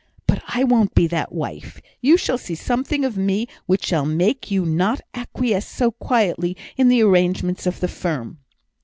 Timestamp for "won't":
0.63-0.95